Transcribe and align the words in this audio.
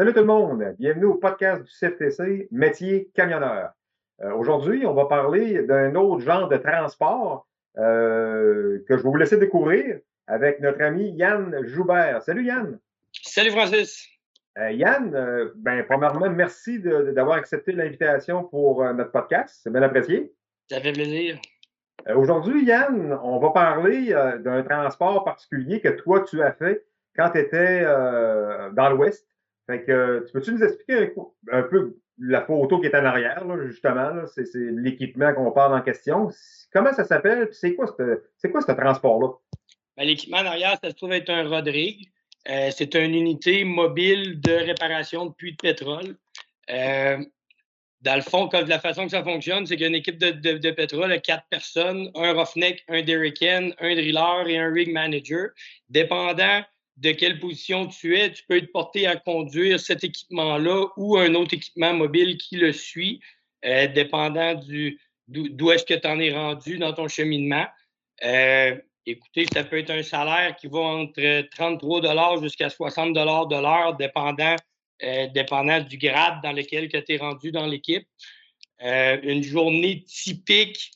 Salut 0.00 0.14
tout 0.14 0.20
le 0.20 0.24
monde, 0.24 0.64
bienvenue 0.78 1.04
au 1.04 1.14
podcast 1.16 1.62
du 1.62 1.70
CFTC 1.70 2.48
Métier 2.50 3.10
camionneur. 3.14 3.72
Euh, 4.22 4.32
aujourd'hui, 4.32 4.86
on 4.86 4.94
va 4.94 5.04
parler 5.04 5.62
d'un 5.64 5.94
autre 5.94 6.24
genre 6.24 6.48
de 6.48 6.56
transport 6.56 7.46
euh, 7.76 8.82
que 8.88 8.96
je 8.96 9.02
vais 9.02 9.08
vous 9.10 9.16
laisser 9.18 9.36
découvrir 9.36 9.98
avec 10.26 10.60
notre 10.60 10.80
ami 10.80 11.10
Yann 11.10 11.54
Joubert. 11.66 12.22
Salut 12.22 12.46
Yann. 12.46 12.78
Salut 13.12 13.50
Francis. 13.50 14.08
Euh, 14.58 14.70
Yann, 14.70 15.10
ben, 15.56 15.84
premièrement, 15.86 16.30
merci 16.30 16.78
d'avoir 16.78 17.36
accepté 17.36 17.72
l'invitation 17.72 18.44
pour 18.44 18.82
notre 18.94 19.12
podcast. 19.12 19.60
C'est 19.62 19.70
bien 19.70 19.82
apprécié. 19.82 20.32
Ça 20.70 20.80
fait 20.80 20.92
plaisir. 20.92 21.36
Aujourd'hui, 22.16 22.64
Yann, 22.64 23.18
on 23.22 23.38
va 23.38 23.50
parler 23.50 24.14
d'un 24.38 24.62
transport 24.62 25.24
particulier 25.24 25.82
que 25.82 25.90
toi, 25.90 26.24
tu 26.26 26.40
as 26.40 26.52
fait 26.52 26.86
quand 27.14 27.28
tu 27.32 27.40
étais 27.40 27.84
dans 27.84 28.88
l'Ouest. 28.94 29.26
Fait 29.70 29.84
que, 29.84 30.24
tu 30.26 30.32
peux-tu 30.32 30.52
nous 30.52 30.64
expliquer 30.64 31.12
un, 31.52 31.62
peu 31.62 31.96
la 32.18 32.42
photo 32.42 32.80
qui 32.80 32.86
est 32.86 32.94
en 32.96 33.04
arrière, 33.04 33.44
justement? 33.66 34.10
c'est, 34.26 34.44
l'équipement 34.54 35.32
qu'on 35.32 35.52
parle 35.52 35.78
en 35.78 35.80
question. 35.80 36.28
Comment 36.72 36.92
ça 36.92 37.04
s'appelle? 37.04 37.48
C'est 37.52 37.76
quoi, 37.76 37.86
ce 37.86 38.72
transport-là? 38.72 39.28
Ben, 39.96 40.04
l'équipement 40.04 40.38
en 40.38 40.46
arrière, 40.46 40.76
ça 40.82 40.90
se 40.90 40.96
trouve 40.96 41.12
être 41.12 41.30
un 41.30 41.48
Rodrigue. 41.48 42.08
Euh, 42.48 42.70
c'est 42.76 42.96
une 42.96 43.14
unité 43.14 43.62
mobile 43.62 44.40
de 44.40 44.52
réparation 44.52 45.26
de 45.26 45.34
puits 45.34 45.52
de 45.52 45.58
pétrole. 45.58 46.16
Euh, 46.70 47.18
dans 48.00 48.16
le 48.16 48.22
fond, 48.22 48.48
comme 48.48 48.66
la 48.66 48.80
façon 48.80 49.04
que 49.04 49.10
ça 49.10 49.22
fonctionne, 49.22 49.66
c'est 49.66 49.76
qu'il 49.76 49.82
y 49.82 49.84
a 49.84 49.88
une 49.88 49.94
équipe 49.94 50.18
de, 50.18 50.30
de, 50.30 50.70
pétrole 50.72 51.10
de 51.10 51.16
quatre 51.16 51.44
personnes, 51.48 52.10
un 52.16 52.32
roughneck, 52.32 52.82
un 52.88 53.02
derricken, 53.02 53.72
un 53.78 53.94
driller 53.94 54.48
et 54.48 54.58
un 54.58 54.72
rig 54.72 54.90
manager. 54.90 55.50
Dépendant 55.90 56.62
de 56.96 57.12
quelle 57.12 57.38
position 57.38 57.86
tu 57.86 58.18
es, 58.18 58.30
tu 58.32 58.44
peux 58.46 58.58
être 58.58 58.72
porté 58.72 59.06
à 59.06 59.16
conduire 59.16 59.80
cet 59.80 60.04
équipement-là 60.04 60.88
ou 60.96 61.16
un 61.16 61.34
autre 61.34 61.54
équipement 61.54 61.94
mobile 61.94 62.36
qui 62.36 62.56
le 62.56 62.72
suit, 62.72 63.20
euh, 63.64 63.86
dépendant 63.86 64.60
d'où 65.28 65.70
est-ce 65.70 65.84
que 65.84 65.94
tu 65.94 66.06
en 66.06 66.18
es 66.18 66.32
rendu 66.32 66.78
dans 66.78 66.92
ton 66.92 67.08
cheminement. 67.08 67.66
Euh, 68.24 68.76
écoutez, 69.06 69.46
ça 69.52 69.64
peut 69.64 69.78
être 69.78 69.90
un 69.90 70.02
salaire 70.02 70.56
qui 70.56 70.66
va 70.66 70.80
entre 70.80 71.48
33 71.50 72.42
jusqu'à 72.42 72.68
60 72.68 73.14
de 73.14 73.60
l'heure, 73.60 73.96
dépendant, 73.96 74.56
euh, 75.02 75.26
dépendant 75.28 75.80
du 75.80 75.96
grade 75.96 76.42
dans 76.42 76.52
lequel 76.52 76.88
tu 76.88 77.02
es 77.08 77.16
rendu 77.16 77.50
dans 77.50 77.66
l'équipe. 77.66 78.06
une 78.82 79.42
journée 79.42 80.04
typique 80.04 80.90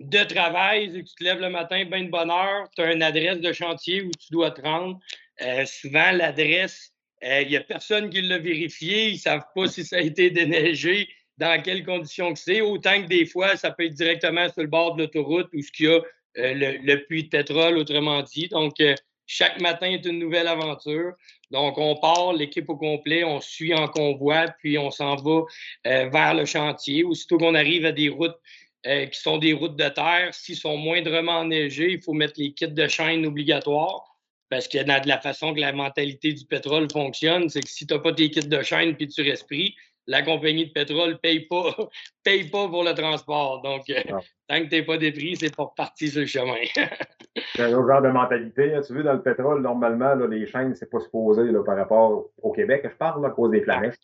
de 0.00 0.24
travail, 0.24 0.92
tu 0.92 1.14
te 1.14 1.24
lèves 1.24 1.40
le 1.40 1.50
matin, 1.50 1.84
bien 1.84 2.04
de 2.04 2.10
bonne 2.10 2.30
heure, 2.30 2.68
tu 2.74 2.82
as 2.82 2.92
une 2.92 3.02
adresse 3.02 3.40
de 3.40 3.52
chantier 3.52 4.02
où 4.02 4.10
tu 4.10 4.32
dois 4.32 4.50
te 4.50 4.60
rendre. 4.60 4.98
Euh, 5.42 5.64
souvent, 5.64 6.12
l'adresse, 6.12 6.92
il 7.22 7.28
euh, 7.28 7.44
n'y 7.44 7.56
a 7.56 7.60
personne 7.62 8.10
qui 8.10 8.20
l'a 8.20 8.38
vérifié, 8.38 9.08
ils 9.08 9.14
ne 9.14 9.18
savent 9.18 9.46
pas 9.54 9.68
si 9.68 9.84
ça 9.84 9.96
a 9.96 10.00
été 10.00 10.30
déneigé, 10.30 11.08
dans 11.38 11.60
quelles 11.62 11.84
conditions 11.84 12.32
que 12.32 12.38
c'est, 12.38 12.60
autant 12.62 13.02
que 13.02 13.08
des 13.08 13.26
fois, 13.26 13.56
ça 13.56 13.70
peut 13.70 13.84
être 13.84 13.94
directement 13.94 14.48
sur 14.50 14.62
le 14.62 14.68
bord 14.68 14.94
de 14.94 15.02
l'autoroute 15.02 15.48
où 15.52 15.58
il 15.58 15.84
y 15.84 15.86
a 15.86 16.00
euh, 16.38 16.78
le, 16.82 16.96
puits 17.06 17.24
de 17.24 17.28
pétrole, 17.28 17.76
autrement 17.76 18.22
dit. 18.22 18.48
Donc, 18.48 18.74
chaque 19.26 19.60
matin 19.60 19.90
est 19.90 20.04
une 20.06 20.18
nouvelle 20.18 20.48
aventure. 20.48 21.12
Donc, 21.50 21.76
on 21.76 21.96
part, 21.96 22.32
l'équipe 22.32 22.68
au 22.70 22.76
complet, 22.76 23.24
on 23.24 23.40
suit 23.40 23.74
en 23.74 23.88
convoi, 23.88 24.46
puis 24.60 24.78
on 24.78 24.90
s'en 24.90 25.16
va 25.16 25.42
vers 25.84 26.34
le 26.34 26.44
chantier. 26.46 27.04
Aussitôt 27.04 27.36
qu'on 27.36 27.54
arrive 27.54 27.84
à 27.84 27.92
des 27.92 28.08
routes 28.08 28.38
euh, 28.86 29.06
qui 29.06 29.20
sont 29.20 29.38
des 29.38 29.52
routes 29.52 29.76
de 29.76 29.88
terre, 29.88 30.32
s'ils 30.32 30.56
sont 30.56 30.76
moindrement 30.76 31.40
enneigés, 31.40 31.92
il 31.92 32.02
faut 32.02 32.12
mettre 32.12 32.34
les 32.36 32.52
kits 32.52 32.68
de 32.68 32.86
chaîne 32.88 33.26
obligatoires. 33.26 34.16
Parce 34.48 34.68
que 34.68 34.78
de 34.78 35.08
la 35.08 35.20
façon 35.20 35.54
que 35.54 35.60
la 35.60 35.72
mentalité 35.72 36.32
du 36.32 36.44
pétrole 36.44 36.86
fonctionne, 36.92 37.48
c'est 37.48 37.60
que 37.60 37.68
si 37.68 37.84
tu 37.84 37.94
n'as 37.94 38.00
pas 38.00 38.12
tes 38.12 38.30
kits 38.30 38.46
de 38.46 38.62
chaîne 38.62 38.94
puis 38.94 39.08
tu 39.08 39.22
respires, 39.22 39.72
la 40.06 40.22
compagnie 40.22 40.66
de 40.66 40.72
pétrole 40.72 41.10
ne 41.10 41.14
paye 41.14 41.40
pas, 41.40 41.74
paye 42.24 42.48
pas 42.48 42.68
pour 42.68 42.84
le 42.84 42.94
transport. 42.94 43.62
Donc, 43.62 43.90
euh, 43.90 44.02
ah. 44.08 44.18
tant 44.48 44.62
que 44.62 44.68
tu 44.68 44.76
n'es 44.76 44.82
pas 44.84 44.98
dépris, 44.98 45.36
c'est 45.36 45.54
pour 45.54 45.74
partir 45.74 46.10
sur 46.10 46.20
le 46.20 46.26
chemin. 46.26 46.54
c'est 47.54 47.62
un 47.62 47.74
autre 47.74 47.88
genre 47.88 48.02
de 48.02 48.10
mentalité. 48.10 48.74
Hein. 48.74 48.82
Tu 48.86 48.92
vois, 48.92 49.02
dans 49.02 49.14
le 49.14 49.22
pétrole, 49.22 49.62
normalement, 49.62 50.14
les 50.14 50.46
chaînes, 50.46 50.74
c'est 50.74 50.90
pas 50.90 51.00
supposé 51.00 51.44
là, 51.50 51.62
par 51.64 51.76
rapport 51.76 52.26
au 52.40 52.52
Québec, 52.52 52.82
je 52.84 52.96
parle, 52.96 53.26
à 53.26 53.30
cause 53.30 53.50
des 53.50 53.62
planètes. 53.62 53.98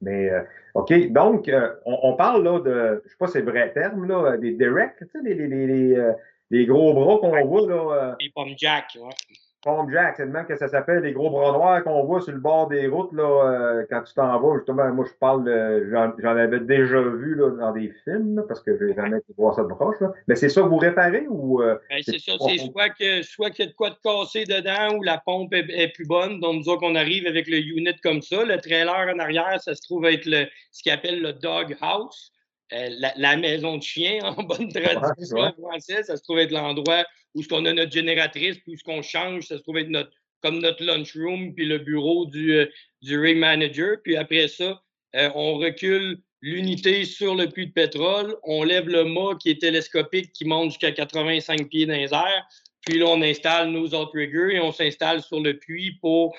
Mais, 0.00 0.30
euh, 0.30 0.42
OK, 0.74 0.92
donc, 1.12 1.48
euh, 1.48 1.74
on, 1.84 2.14
parle 2.14 2.44
là 2.44 2.60
de, 2.60 3.02
je 3.04 3.10
sais 3.10 3.16
pas 3.18 3.26
si 3.26 3.34
c'est 3.34 3.42
vrai 3.42 3.72
terme, 3.72 4.06
là, 4.06 4.36
des 4.36 4.52
directs, 4.52 4.98
tu 4.98 5.06
sais, 5.06 5.18
les, 5.22 5.34
les, 5.34 5.66
les, 5.66 5.94
euh, 5.94 6.12
les, 6.50 6.66
gros 6.66 6.92
bras 6.92 7.18
qu'on 7.18 7.44
voit. 7.46 7.68
Là, 7.68 8.16
les 8.20 8.30
pommes 8.30 8.54
jack, 8.56 8.96
ouais. 9.00 9.14
Pompe 9.64 9.90
Jack, 9.90 10.16
c'est 10.18 10.26
le 10.26 10.30
même 10.30 10.46
que 10.46 10.56
ça 10.56 10.68
s'appelle, 10.68 11.02
les 11.02 11.12
gros 11.12 11.30
bras 11.30 11.52
noirs 11.52 11.82
qu'on 11.82 12.04
voit 12.04 12.20
sur 12.20 12.32
le 12.32 12.38
bord 12.38 12.68
des 12.68 12.86
routes 12.86 13.12
là, 13.14 13.22
euh, 13.22 13.86
quand 13.88 14.02
tu 14.02 14.12
t'en 14.12 14.38
vas. 14.38 14.56
Justement, 14.58 14.92
moi, 14.92 15.06
je 15.08 15.14
parle 15.14 15.44
de. 15.44 15.88
J'en 15.90 16.36
avais 16.36 16.60
déjà 16.60 17.00
vu 17.00 17.34
là, 17.34 17.50
dans 17.50 17.72
des 17.72 17.90
films, 18.04 18.44
parce 18.46 18.60
que 18.60 18.76
j'ai 18.78 18.94
jamais 18.94 19.16
été 19.16 19.32
voir 19.38 19.54
ça 19.54 19.62
de 19.62 19.68
proche. 19.68 19.98
Là. 20.00 20.12
Mais 20.28 20.36
c'est 20.36 20.50
ça 20.50 20.60
que 20.60 20.66
vous 20.66 20.76
réparez 20.76 21.26
ou. 21.28 21.62
Euh, 21.62 21.78
ben, 21.88 22.02
c'est 22.02 22.18
ça, 22.18 22.32
c'est 22.46 22.58
soit 22.58 22.90
que 22.90 23.22
soit 23.22 23.50
qu'il 23.50 23.64
y 23.64 23.68
a 23.68 23.70
de 23.70 23.76
quoi 23.76 23.90
de 23.90 23.96
casser 24.04 24.44
dedans 24.44 24.98
ou 24.98 25.02
la 25.02 25.18
pompe 25.24 25.54
est, 25.54 25.88
plus 25.94 26.06
bonne. 26.06 26.40
Donc, 26.40 26.56
nous 26.56 26.68
autres, 26.68 26.80
qu'on 26.80 26.94
arrive 26.94 27.26
avec 27.26 27.48
le 27.48 27.56
unit 27.56 27.96
comme 28.02 28.20
ça. 28.20 28.44
Le 28.44 28.58
trailer 28.58 29.14
en 29.14 29.18
arrière, 29.18 29.60
ça 29.60 29.74
se 29.74 29.80
trouve 29.82 30.04
être 30.04 30.26
le, 30.26 30.46
ce 30.72 30.82
qu'ils 30.82 30.92
appelle 30.92 31.22
le 31.22 31.32
dog 31.32 31.74
house. 31.80 32.32
Euh, 32.72 32.88
la, 33.16 33.36
maison 33.36 33.76
de 33.76 33.82
chien 33.82 34.20
en 34.22 34.42
bonne 34.42 34.72
traduction 34.72 35.52
française, 35.52 36.06
ça 36.06 36.16
se 36.16 36.22
trouve 36.22 36.38
être 36.38 36.50
l'endroit 36.50 37.04
où 37.34 37.42
ce 37.42 37.48
qu'on 37.48 37.64
a 37.64 37.72
notre 37.72 37.92
génératrice, 37.92 38.58
puis 38.58 38.72
où 38.72 38.76
ce 38.76 38.84
qu'on 38.84 39.02
change, 39.02 39.46
ça 39.46 39.56
se 39.58 39.62
trouve 39.62 39.78
être 39.78 39.88
notre, 39.88 40.10
comme 40.40 40.60
notre 40.60 40.84
lunchroom, 40.84 41.54
puis 41.54 41.66
le 41.66 41.78
bureau 41.78 42.26
du, 42.26 42.52
euh, 42.52 42.66
du 43.02 43.18
ring 43.18 43.38
manager. 43.38 43.96
Puis 44.02 44.16
après 44.16 44.48
ça, 44.48 44.82
euh, 45.16 45.30
on 45.34 45.58
recule 45.58 46.18
l'unité 46.42 47.04
sur 47.04 47.34
le 47.34 47.48
puits 47.48 47.68
de 47.68 47.72
pétrole, 47.72 48.36
on 48.42 48.64
lève 48.64 48.88
le 48.88 49.04
mât 49.04 49.36
qui 49.40 49.50
est 49.50 49.60
télescopique, 49.60 50.32
qui 50.32 50.44
monte 50.44 50.70
jusqu'à 50.70 50.92
85 50.92 51.68
pieds 51.68 51.86
dans 51.86 51.94
les 51.94 52.12
airs. 52.12 52.46
Puis 52.82 52.98
là, 52.98 53.06
on 53.06 53.22
installe 53.22 53.70
nos 53.70 53.94
outriggers 53.94 54.56
et 54.56 54.60
on 54.60 54.70
s'installe 54.70 55.22
sur 55.22 55.40
le 55.40 55.58
puits 55.58 55.92
pour 56.02 56.36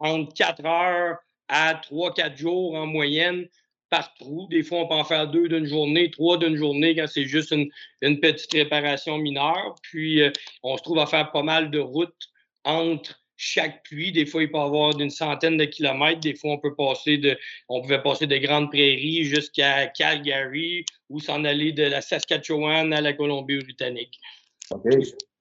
entre 0.00 0.34
4 0.34 0.64
heures 0.64 1.16
à 1.48 1.74
3-4 1.74 2.36
jours 2.36 2.74
en 2.74 2.86
moyenne 2.86 3.46
par. 3.90 4.14
Des 4.50 4.62
fois, 4.62 4.80
on 4.80 4.88
peut 4.88 4.94
en 4.94 5.04
faire 5.04 5.28
deux 5.28 5.48
d'une 5.48 5.66
journée, 5.66 6.10
trois 6.10 6.38
d'une 6.38 6.56
journée 6.56 6.94
quand 6.94 7.06
c'est 7.06 7.24
juste 7.24 7.52
une, 7.52 7.70
petite 8.20 8.52
réparation 8.52 9.18
mineure. 9.18 9.74
Puis, 9.82 10.22
euh, 10.22 10.30
on 10.62 10.76
se 10.76 10.82
trouve 10.82 10.98
à 10.98 11.06
faire 11.06 11.30
pas 11.32 11.42
mal 11.42 11.70
de 11.70 11.78
routes 11.78 12.30
entre 12.64 13.20
chaque 13.36 13.82
puits. 13.84 14.12
Des 14.12 14.26
fois, 14.26 14.42
il 14.42 14.50
peut 14.50 14.58
y 14.58 14.60
avoir 14.60 14.94
d'une 14.94 15.10
centaine 15.10 15.56
de 15.56 15.64
kilomètres. 15.64 16.20
Des 16.20 16.34
fois, 16.34 16.52
on 16.52 16.58
peut 16.58 16.74
passer 16.74 17.18
de, 17.18 17.36
on 17.68 17.82
pouvait 17.82 18.02
passer 18.02 18.26
de 18.26 18.36
grandes 18.38 18.70
prairies 18.70 19.24
jusqu'à 19.24 19.86
Calgary 19.88 20.84
ou 21.08 21.20
s'en 21.20 21.44
aller 21.44 21.72
de 21.72 21.84
la 21.84 22.00
Saskatchewan 22.00 22.92
à 22.92 23.00
la 23.00 23.12
Colombie-Britannique. 23.12 24.18
OK. 24.70 24.82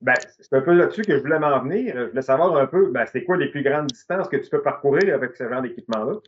Ben, 0.02 0.14
c'est 0.40 0.54
un 0.54 0.62
peu 0.62 0.74
là-dessus 0.74 1.02
que 1.02 1.14
je 1.14 1.22
voulais 1.22 1.40
m'en 1.40 1.60
venir. 1.64 1.96
Je 1.96 2.04
voulais 2.10 2.22
savoir 2.22 2.56
un 2.58 2.68
peu, 2.68 2.92
ben, 2.92 3.06
c'est 3.12 3.24
quoi 3.24 3.38
les 3.38 3.50
plus 3.50 3.64
grandes 3.64 3.88
distances 3.88 4.28
que 4.28 4.38
tu 4.38 4.50
peux 4.50 4.62
parcourir 4.62 5.16
avec 5.16 5.36
ce 5.36 5.50
genre 5.50 5.62
d'équipement-là? 5.62 6.20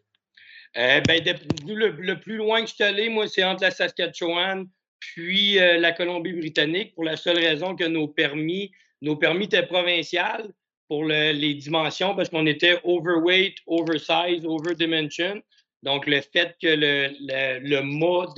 Euh, 0.75 1.01
ben, 1.01 1.23
le, 1.65 2.19
plus 2.19 2.37
loin 2.37 2.61
que 2.61 2.67
je 2.67 2.75
suis 2.75 2.83
allé, 2.83 3.09
moi, 3.09 3.27
c'est 3.27 3.43
entre 3.43 3.63
la 3.63 3.71
Saskatchewan 3.71 4.67
puis 4.99 5.59
euh, 5.59 5.77
la 5.77 5.91
Colombie-Britannique 5.91 6.93
pour 6.95 7.03
la 7.03 7.15
seule 7.17 7.39
raison 7.39 7.75
que 7.75 7.83
nos 7.83 8.07
permis, 8.07 8.71
nos 9.01 9.15
permis 9.15 9.45
étaient 9.45 9.65
provinciaux 9.65 10.51
pour 10.87 11.05
les 11.05 11.53
dimensions 11.55 12.15
parce 12.15 12.29
qu'on 12.29 12.45
était 12.45 12.79
overweight, 12.83 13.57
oversize, 13.67 14.45
overdimension. 14.45 15.41
Donc, 15.83 16.07
le 16.07 16.21
fait 16.21 16.55
que 16.61 16.67
le, 16.67 17.09
le, 17.19 17.59
le 17.59 17.81
mât 17.81 18.33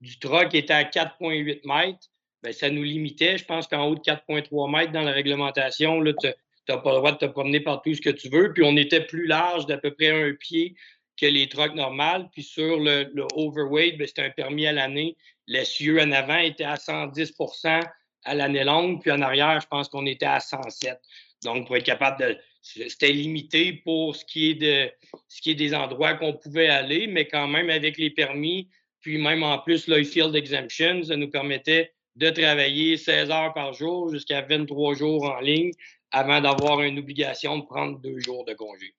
du 0.00 0.18
truck 0.18 0.54
était 0.54 0.72
à 0.72 0.84
4,8 0.84 1.60
mètres, 1.64 2.08
ben, 2.42 2.52
ça 2.52 2.70
nous 2.70 2.82
limitait. 2.82 3.38
Je 3.38 3.44
pense 3.44 3.66
qu'en 3.66 3.86
haut 3.86 3.94
de 3.94 4.00
4,3 4.00 4.70
mètres 4.70 4.92
dans 4.92 5.02
la 5.02 5.12
réglementation, 5.12 6.02
tu 6.04 6.28
n'as 6.68 6.76
pas 6.78 6.92
le 6.92 6.98
droit 6.98 7.12
de 7.12 7.18
te 7.18 7.26
promener 7.26 7.60
partout 7.60 7.94
ce 7.94 8.00
que 8.00 8.10
tu 8.10 8.28
veux. 8.28 8.52
Puis 8.52 8.62
on 8.64 8.76
était 8.76 9.04
plus 9.04 9.26
large 9.26 9.66
d'à 9.66 9.78
peu 9.78 9.92
près 9.92 10.10
un 10.10 10.32
pied 10.34 10.76
que 11.16 11.26
les 11.26 11.48
trucks 11.48 11.74
normales. 11.74 12.28
Puis 12.32 12.42
sur 12.42 12.78
le, 12.78 13.10
overweight, 13.34 13.98
ben, 13.98 14.06
c'était 14.06 14.22
un 14.22 14.30
permis 14.30 14.66
à 14.66 14.72
l'année. 14.72 15.16
L'essieu 15.46 16.00
en 16.00 16.12
avant 16.12 16.38
était 16.38 16.64
à 16.64 16.74
110% 16.74 17.82
à 18.24 18.34
l'année 18.34 18.64
longue, 18.64 19.00
puis 19.00 19.12
en 19.12 19.22
arrière, 19.22 19.60
je 19.60 19.66
pense 19.68 19.88
qu'on 19.88 20.06
était 20.06 20.26
à 20.26 20.40
107. 20.40 20.98
Donc, 21.44 21.66
pour 21.66 21.76
être 21.76 21.84
capable 21.84 22.20
de. 22.20 22.36
C'était 22.62 23.12
limité 23.12 23.74
pour 23.84 24.16
ce 24.16 24.24
qui 24.24 24.50
est 24.50 24.54
de 24.54 24.90
ce 25.28 25.40
qui 25.40 25.52
est 25.52 25.54
des 25.54 25.72
endroits 25.72 26.14
qu'on 26.14 26.32
pouvait 26.32 26.68
aller, 26.68 27.06
mais 27.06 27.28
quand 27.28 27.46
même 27.46 27.70
avec 27.70 27.96
les 27.96 28.10
permis, 28.10 28.68
puis 29.00 29.18
même 29.18 29.44
en 29.44 29.58
plus, 29.60 29.86
le 29.86 30.02
field 30.02 30.34
exemption, 30.34 31.04
ça 31.04 31.16
nous 31.16 31.30
permettait 31.30 31.92
de 32.16 32.28
travailler 32.30 32.96
16 32.96 33.30
heures 33.30 33.54
par 33.54 33.72
jour 33.72 34.10
jusqu'à 34.10 34.42
23 34.42 34.94
jours 34.94 35.24
en 35.24 35.38
ligne 35.38 35.70
avant 36.10 36.40
d'avoir 36.40 36.82
une 36.82 36.98
obligation 36.98 37.58
de 37.58 37.64
prendre 37.64 38.00
deux 38.00 38.18
jours 38.18 38.44
de 38.44 38.54
congé. 38.54 38.94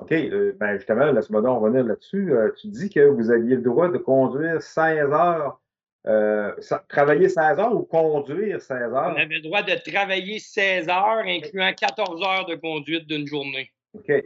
OK, 0.00 0.12
euh, 0.12 0.56
ben 0.58 0.76
justement, 0.76 1.10
laisse-moi 1.12 1.42
donc 1.42 1.62
revenir 1.62 1.84
là-dessus. 1.84 2.32
Euh, 2.32 2.50
tu 2.60 2.68
dis 2.68 2.88
que 2.88 3.00
vous 3.00 3.30
aviez 3.30 3.56
le 3.56 3.62
droit 3.62 3.88
de 3.88 3.98
conduire 3.98 4.62
16 4.62 5.12
heures, 5.12 5.60
euh, 6.06 6.52
travailler 6.88 7.28
16 7.28 7.58
heures 7.58 7.74
ou 7.74 7.82
conduire 7.82 8.60
16 8.60 8.70
heures? 8.70 9.12
On 9.14 9.20
avait 9.20 9.36
le 9.36 9.42
droit 9.42 9.62
de 9.62 9.74
travailler 9.90 10.38
16 10.38 10.88
heures, 10.88 11.24
incluant 11.26 11.72
14 11.72 12.22
heures 12.22 12.46
de 12.46 12.54
conduite 12.54 13.06
d'une 13.06 13.26
journée. 13.26 13.70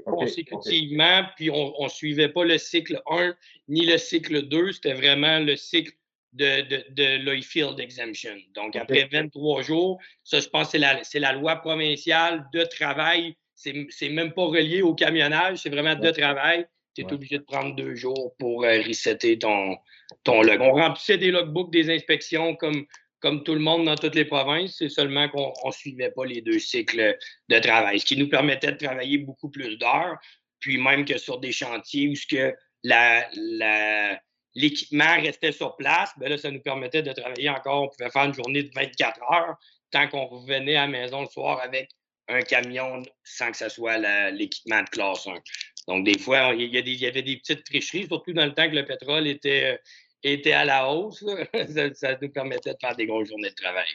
consécutivement, 0.04 1.22
puis 1.34 1.50
on 1.50 1.82
ne 1.82 1.88
suivait 1.88 2.28
pas 2.28 2.44
le 2.44 2.58
cycle 2.58 3.02
1 3.10 3.34
ni 3.68 3.84
le 3.84 3.98
cycle 3.98 4.42
2, 4.42 4.72
c'était 4.72 4.94
vraiment 4.94 5.40
le 5.40 5.56
cycle 5.56 5.92
de, 6.36 6.62
de, 6.68 6.84
de 6.90 7.24
l'oilfield 7.24 7.80
exemption. 7.80 8.36
Donc, 8.54 8.76
après 8.76 9.08
23 9.10 9.62
jours, 9.62 9.98
ça, 10.22 10.40
je 10.40 10.48
pense 10.48 10.70
que 10.70 10.78
c'est 11.02 11.18
la, 11.18 11.32
loi 11.32 11.56
provinciale 11.56 12.46
de 12.52 12.62
travail. 12.64 13.34
C'est 13.56 14.08
même 14.10 14.32
pas 14.32 14.44
relié 14.44 14.82
au 14.82 14.94
camionnage, 14.94 15.58
c'est 15.58 15.70
vraiment 15.70 15.94
de 15.94 16.10
travail. 16.10 16.66
Tu 16.94 17.02
es 17.02 17.12
obligé 17.12 17.38
de 17.38 17.44
prendre 17.44 17.74
deux 17.74 17.94
jours 17.94 18.34
pour 18.38 18.64
euh, 18.64 18.80
resetter 18.80 19.38
ton, 19.38 19.76
ton 20.24 20.42
log. 20.42 20.60
On 20.60 20.72
remplissait 20.72 21.18
des 21.18 21.30
logbooks 21.30 21.70
des 21.70 21.94
inspections 21.94 22.54
comme, 22.54 22.86
comme 23.20 23.42
tout 23.44 23.54
le 23.54 23.60
monde 23.60 23.84
dans 23.84 23.96
toutes 23.96 24.14
les 24.14 24.24
provinces, 24.24 24.76
c'est 24.78 24.88
seulement 24.88 25.28
qu'on 25.28 25.52
ne 25.64 25.72
suivait 25.72 26.10
pas 26.10 26.24
les 26.24 26.40
deux 26.40 26.58
cycles 26.58 27.16
de 27.48 27.58
travail, 27.58 28.00
ce 28.00 28.06
qui 28.06 28.16
nous 28.16 28.28
permettait 28.28 28.72
de 28.72 28.78
travailler 28.78 29.18
beaucoup 29.18 29.50
plus 29.50 29.76
d'heures, 29.76 30.16
puis 30.60 30.78
même 30.78 31.04
que 31.04 31.18
sur 31.18 31.38
des 31.38 31.52
chantiers 31.52 32.08
où 32.08 32.14
ce 32.14 32.26
que 32.26 32.54
la, 32.82 33.28
l'équipement 34.54 35.20
restait 35.20 35.52
sur 35.52 35.76
place, 35.76 36.12
ben 36.18 36.28
là, 36.28 36.38
ça 36.38 36.50
nous 36.50 36.60
permettait 36.60 37.02
de 37.02 37.12
travailler 37.12 37.50
encore. 37.50 37.84
On 37.84 37.88
pouvait 37.88 38.10
faire 38.10 38.24
une 38.24 38.34
journée 38.34 38.62
de 38.62 38.70
24 38.74 39.20
heures 39.32 39.56
tant 39.90 40.08
qu'on 40.08 40.26
revenait 40.26 40.76
à 40.76 40.86
la 40.86 40.88
maison 40.88 41.20
le 41.20 41.28
soir 41.28 41.60
avec 41.60 41.90
un 42.28 42.40
camion 42.42 43.02
sans 43.24 43.50
que 43.50 43.56
ce 43.56 43.68
soit 43.68 43.98
l'équipement 44.30 44.82
de 44.82 44.88
classe 44.88 45.26
1. 45.26 45.34
Donc, 45.88 46.04
des 46.04 46.18
fois, 46.18 46.52
il 46.54 46.74
y, 46.74 47.06
avait 47.06 47.22
des 47.22 47.36
petites 47.36 47.64
tricheries, 47.64 48.06
surtout 48.06 48.32
dans 48.32 48.46
le 48.46 48.52
temps 48.52 48.68
que 48.68 48.74
le 48.74 48.84
pétrole 48.84 49.26
était, 49.28 49.78
était 50.24 50.52
à 50.52 50.64
la 50.64 50.90
hausse, 50.90 51.24
ça, 51.94 52.18
nous 52.20 52.28
permettait 52.30 52.72
de 52.72 52.78
faire 52.80 52.96
des 52.96 53.06
grosses 53.06 53.28
journées 53.28 53.50
de 53.50 53.54
travail. 53.54 53.86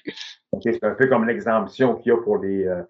OK, 0.53 0.61
c'est 0.63 0.83
un 0.83 0.95
peu 0.95 1.07
comme 1.07 1.27
l'exemption 1.27 1.95
qu'il 1.95 2.11
y 2.11 2.15
a 2.15 2.17
pour 2.17 2.37
les, 2.37 2.65
euh, 2.65 2.81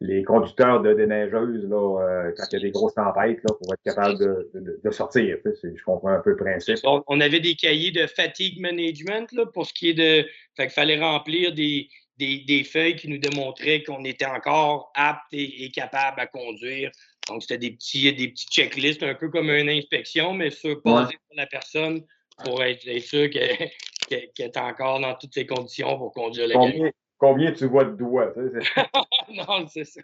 les 0.00 0.24
conducteurs 0.24 0.82
de 0.82 0.92
déneigeuses 0.92 1.68
là, 1.68 2.00
euh, 2.00 2.32
quand 2.36 2.44
il 2.50 2.54
y 2.54 2.56
a 2.56 2.60
des 2.62 2.70
grosses 2.72 2.94
tempêtes 2.94 3.38
là, 3.48 3.54
pour 3.54 3.74
être 3.74 3.82
capable 3.84 4.18
de, 4.18 4.80
de, 4.82 4.90
sortir. 4.90 5.36
Je 5.44 5.82
comprends 5.84 6.10
un 6.10 6.20
peu 6.20 6.30
le 6.30 6.36
principe. 6.36 6.78
On 6.84 7.20
avait 7.20 7.40
des 7.40 7.54
cahiers 7.54 7.92
de 7.92 8.08
fatigue 8.08 8.60
management 8.60 9.30
là, 9.32 9.46
pour 9.46 9.66
ce 9.66 9.72
qui 9.72 9.90
est 9.90 9.94
de. 9.94 10.28
Fait 10.56 10.64
qu'il 10.64 10.70
fallait 10.70 10.98
remplir 10.98 11.52
des, 11.52 11.88
des, 12.18 12.38
des, 12.46 12.64
feuilles 12.64 12.96
qui 12.96 13.08
nous 13.08 13.18
démontraient 13.18 13.82
qu'on 13.82 14.04
était 14.04 14.26
encore 14.26 14.90
apte 14.94 15.26
et, 15.32 15.70
capable 15.70 16.20
à 16.20 16.26
conduire. 16.26 16.90
Donc, 17.28 17.42
c'était 17.42 17.58
des 17.58 17.70
petits, 17.72 18.12
des 18.12 18.28
petits 18.28 18.46
checklists, 18.46 19.02
un 19.02 19.14
peu 19.14 19.28
comme 19.28 19.50
une 19.50 19.68
inspection, 19.68 20.34
mais 20.34 20.50
sur, 20.50 20.80
basé 20.82 21.12
sur 21.12 21.36
la 21.36 21.46
personne 21.46 22.04
pour 22.44 22.62
être, 22.62 22.82
sûr 23.00 23.28
qu'elle 23.30 23.70
est 24.10 24.56
encore 24.56 25.00
dans 25.00 25.14
toutes 25.14 25.34
ses 25.34 25.46
conditions 25.46 25.98
pour 25.98 26.12
conduire 26.12 26.48
le 26.48 26.54
combien, 26.54 26.90
combien 27.18 27.52
tu 27.52 27.66
vois 27.66 27.84
de 27.84 27.96
doigts? 27.96 28.32
non, 29.28 29.66
c'est 29.68 29.84
ça. 29.84 30.00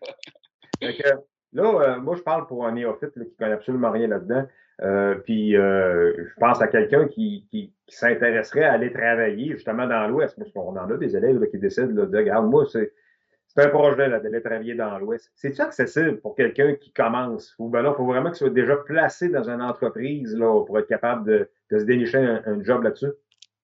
là, 0.81 1.19
euh, 1.65 2.01
moi, 2.01 2.17
je 2.17 2.23
parle 2.23 2.47
pour 2.47 2.67
un 2.67 2.73
néophyte 2.73 3.13
qui 3.13 3.21
ne 3.21 3.25
connaît 3.25 3.53
absolument 3.53 3.91
rien 3.91 4.09
là-dedans. 4.09 4.47
Euh, 4.83 5.15
puis, 5.17 5.57
euh, 5.57 6.13
je 6.17 6.35
pense 6.41 6.61
à 6.61 6.69
quelqu'un 6.69 7.07
qui, 7.09 7.73
s'intéresserait 7.87 8.65
à 8.65 8.73
aller 8.73 8.93
travailler 8.93 9.53
justement 9.53 9.87
dans 9.87 10.09
l'Ouest. 10.09 10.37
Parce 10.39 10.51
qu'on 10.53 10.77
en 10.77 10.91
a 10.91 10.97
des 10.97 11.17
élèves 11.17 11.41
qui 11.51 11.59
décident 11.59 11.89
de 11.89 12.07
dire, 12.07 12.19
regarde, 12.19 12.51
moi, 12.51 12.65
c'est 12.67 12.91
un 13.57 13.69
projet 13.69 14.09
d'aller 14.09 14.43
travailler 14.43 14.75
dans 14.75 14.99
l'Ouest. 14.99 15.31
C'est-tu 15.37 15.61
accessible 15.61 16.21
pour 16.21 16.35
quelqu'un 16.35 16.75
qui 16.75 16.93
commence? 16.93 17.55
Ou 17.59 17.69
ben 17.69 17.83
là, 17.83 17.93
il 17.93 17.97
faut 17.97 18.07
vraiment 18.07 18.31
qu'il 18.31 18.39
soit 18.39 18.51
déjà 18.51 18.77
placé 18.77 19.29
dans 19.29 19.49
une 19.49 19.63
entreprise 19.63 20.35
là, 20.35 20.65
pour 20.65 20.79
être 20.79 20.89
capable 20.89 21.31
de, 21.31 21.51
de 21.71 21.79
se 21.79 21.85
dénicher 21.85 22.19
un, 22.19 22.63
job 22.65 22.83
là-dessus? 22.83 23.13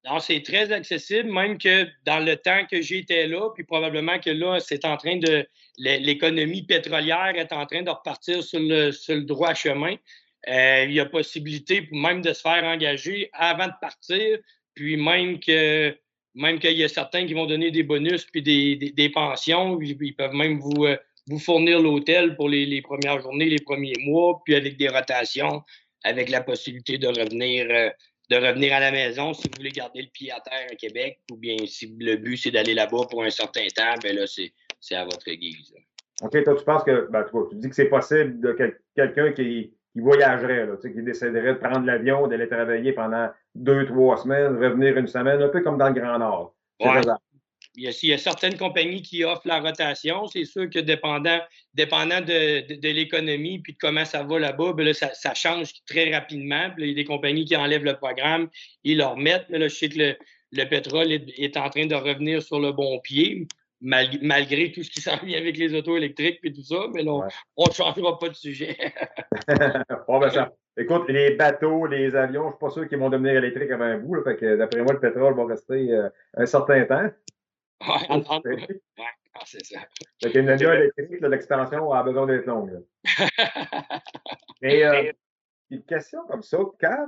Non, 0.07 0.19
c'est 0.19 0.43
très 0.43 0.73
accessible, 0.73 1.31
même 1.31 1.59
que 1.59 1.87
dans 2.07 2.25
le 2.25 2.37
temps 2.37 2.65
que 2.71 2.81
j'étais 2.81 3.27
là, 3.27 3.51
puis 3.55 3.65
probablement 3.65 4.19
que 4.19 4.31
là, 4.31 4.59
c'est 4.61 4.85
en 4.85 4.97
train 4.97 5.19
de. 5.19 5.47
L'économie 5.77 6.62
pétrolière 6.62 7.33
est 7.37 7.53
en 7.53 7.67
train 7.67 7.83
de 7.83 7.91
repartir 7.91 8.43
sur 8.43 8.61
le, 8.61 8.93
sur 8.93 9.15
le 9.15 9.23
droit 9.23 9.55
chemin. 9.55 9.97
Euh, 10.49 10.85
il 10.85 10.93
y 10.93 11.01
a 11.01 11.07
possibilité 11.07 11.89
même 11.93 12.23
de 12.23 12.33
se 12.33 12.41
faire 12.41 12.65
engager 12.65 13.29
avant 13.33 13.67
de 13.67 13.73
partir, 13.81 14.39
puis 14.75 14.97
même 14.97 15.39
que 15.39 15.95
même 16.35 16.59
qu'il 16.59 16.79
y 16.79 16.85
a 16.85 16.89
certains 16.89 17.27
qui 17.27 17.35
vont 17.35 17.47
donner 17.47 17.71
des 17.71 17.83
bonus 17.83 18.25
puis 18.25 18.43
des, 18.43 18.77
des, 18.77 19.11
pensions, 19.11 19.81
ils, 19.81 20.15
peuvent 20.15 20.33
même 20.33 20.61
vous, 20.61 20.85
euh, 20.85 20.97
vous 21.27 21.39
fournir 21.39 21.81
l'hôtel 21.81 22.37
pour 22.37 22.49
les, 22.49 22.83
premières 22.83 23.21
journées, 23.21 23.47
les 23.47 23.59
premiers 23.59 23.97
mois, 24.05 24.41
puis 24.45 24.55
avec 24.55 24.77
des 24.77 24.89
rotations 24.89 25.63
avec 26.05 26.31
la 26.31 26.41
possibilité 26.41 26.99
de 26.99 27.09
revenir, 27.09 27.67
euh, 27.69 27.91
de 28.31 28.37
revenir 28.37 28.73
à 28.73 28.81
la 28.81 28.91
maison 28.91 29.35
si 29.35 29.49
vous 29.49 29.55
voulez 29.59 29.71
garder 29.71 30.03
le 30.03 30.09
pied 30.09 30.31
à 30.31 30.41
terre 30.41 30.67
à 30.71 30.75
Québec, 30.77 31.19
ou 31.31 31.37
bien 31.37 31.57
si 31.67 31.95
le 31.99 32.17
but 32.17 32.37
c'est 32.37 32.51
d'aller 32.51 32.75
là-bas 32.75 33.07
pour 33.11 33.23
un 33.23 33.31
certain 33.31 33.67
temps, 33.75 33.95
bien 34.03 34.15
là, 34.15 34.25
c'est 34.27 34.95
à 34.95 35.05
votre 35.05 35.31
guise. 35.31 35.75
OK, 36.23 36.45
toi, 36.45 36.55
tu 36.55 36.65
penses 36.65 36.85
que 36.85 37.09
ben, 37.11 37.25
tu 37.51 37.57
dis 37.57 37.69
que 37.69 37.75
c'est 37.75 37.89
possible 37.89 38.41
de 38.41 38.57
quelqu'un 38.95 39.33
qui, 39.33 39.75
qui 39.93 40.01
voyagerait, 40.01 40.67
là, 40.67 40.77
qui 40.81 41.03
déciderait 41.03 41.55
de 41.55 41.59
prendre 41.59 41.85
l'avion, 41.85 42.27
d'aller 42.27 42.49
travailler 42.49 42.93
pendant 42.93 43.29
deux, 43.55 43.87
trois 43.87 44.17
semaines, 44.19 44.57
revenir 44.57 44.97
une 44.97 45.07
semaine, 45.07 45.43
un 45.43 45.49
peu 45.49 45.61
comme 45.63 45.79
dans 45.79 45.89
le 45.89 45.95
Grand 45.95 46.19
Nord. 46.19 46.55
Ouais. 46.81 47.01
Il 47.77 47.85
y, 47.85 48.13
a, 48.13 48.19
certaines 48.19 48.57
compagnies 48.57 49.01
qui 49.01 49.23
offrent 49.23 49.47
la 49.47 49.61
rotation. 49.61 50.27
C'est 50.27 50.45
sûr 50.45 50.69
que 50.69 50.81
dépendant, 50.81 51.39
dépendant 51.73 52.21
de, 52.21 52.75
de, 52.75 52.89
l'économie 52.89 53.61
puis 53.61 53.75
de 53.75 53.79
comment 53.79 54.05
ça 54.05 54.25
va 54.25 54.41
là-bas, 54.41 54.73
ben 54.73 54.93
ça, 54.93 55.15
ça, 55.15 55.35
change 55.35 55.73
très 55.87 56.13
rapidement. 56.13 56.71
il 56.79 56.89
y 56.89 56.91
a 56.91 56.95
des 56.95 57.05
compagnies 57.05 57.45
qui 57.45 57.57
enlèvent 57.57 57.85
le 57.85 57.95
programme, 57.95 58.49
ils 58.83 58.99
le 58.99 59.05
remettent. 59.05 59.47
Mais 59.51 59.59
là, 59.59 59.69
je 59.69 59.75
sais 59.75 59.89
que 59.89 59.99
le, 59.99 60.17
le 60.53 60.65
pétrole 60.65 61.13
est, 61.13 61.57
en 61.57 61.71
train 61.71 61.87
de 61.87 61.95
revenir 61.95 62.43
sur 62.43 62.59
le 62.59 62.73
bon 62.73 62.99
pied, 63.01 63.47
malgré 63.81 64.73
tout 64.73 64.82
ce 64.82 64.91
qui 64.91 65.00
s'en 65.00 65.17
vient 65.25 65.38
avec 65.38 65.56
les 65.56 65.75
autos 65.75 65.97
électriques 65.97 66.41
et 66.43 66.53
tout 66.53 66.62
ça. 66.62 66.87
Mais 66.94 67.03
là, 67.03 67.29
on 67.56 67.67
ne 67.67 67.73
changera 67.73 68.19
pas 68.19 68.29
de 68.29 68.35
sujet. 68.35 68.77
bon, 70.09 70.21
ben 70.21 70.31
ça, 70.31 70.53
Écoute, 70.77 71.09
les 71.09 71.35
bateaux, 71.35 71.87
les 71.87 72.15
avions, 72.15 72.43
je 72.43 72.47
ne 72.47 72.53
suis 72.53 72.59
pas 72.59 72.71
sûr 72.71 72.88
qu'ils 72.88 72.99
vont 72.99 73.11
devenir 73.11 73.35
électriques 73.35 73.71
avant 73.71 73.85
un 73.85 73.99
bout. 73.99 74.15
Là, 74.15 74.23
fait 74.23 74.37
que 74.37 74.56
d'après 74.56 74.82
moi, 74.82 74.93
le 74.93 75.00
pétrole 75.00 75.35
va 75.35 75.44
rester 75.44 75.93
euh, 75.93 76.09
un 76.35 76.47
certain 76.47 76.85
temps. 76.85 77.11
Ouais, 77.87 78.25
c'est 79.44 79.65
ça. 79.65 79.81
Fait 80.23 80.31
qu'une 80.31 80.50
ligne 80.50 80.69
électrique, 80.69 81.21
l'extension 81.21 81.93
a 81.93 82.03
besoin 82.03 82.26
d'être 82.26 82.47
longue. 82.47 82.83
Mais 84.62 84.85
euh, 84.85 85.12
une 85.71 85.83
question 85.83 86.21
comme 86.29 86.43
ça, 86.43 86.59
quand 86.81 87.06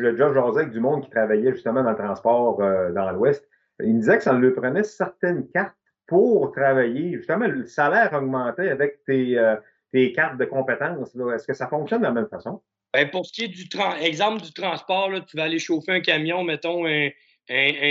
j'ai 0.00 0.12
déjà 0.12 0.32
jasé 0.32 0.60
avec 0.60 0.72
du 0.72 0.80
monde 0.80 1.04
qui 1.04 1.10
travaillait 1.10 1.52
justement 1.52 1.82
dans 1.82 1.90
le 1.90 1.96
transport 1.96 2.60
euh, 2.60 2.92
dans 2.92 3.10
l'Ouest, 3.10 3.46
il 3.80 3.94
me 3.94 4.00
disait 4.00 4.16
que 4.16 4.24
ça 4.24 4.32
lui 4.32 4.52
prenait 4.52 4.84
certaines 4.84 5.48
cartes 5.50 5.76
pour 6.06 6.52
travailler. 6.52 7.12
Justement, 7.16 7.46
le 7.46 7.66
salaire 7.66 8.12
augmentait 8.12 8.68
avec 8.68 9.04
tes, 9.04 9.38
euh, 9.38 9.56
tes 9.92 10.12
cartes 10.12 10.38
de 10.38 10.44
compétences. 10.44 11.14
Est-ce 11.34 11.46
que 11.46 11.54
ça 11.54 11.68
fonctionne 11.68 12.00
de 12.00 12.06
la 12.06 12.12
même 12.12 12.28
façon? 12.28 12.62
Ben, 12.92 13.10
pour 13.10 13.26
ce 13.26 13.32
qui 13.32 13.44
est 13.44 13.48
du 13.48 13.68
exemple 14.00 14.42
du 14.42 14.52
transport, 14.52 15.10
là, 15.10 15.20
tu 15.20 15.36
vas 15.36 15.44
aller 15.44 15.58
chauffer 15.58 15.92
un 15.92 16.00
camion, 16.00 16.44
mettons 16.44 16.86
un, 16.86 17.10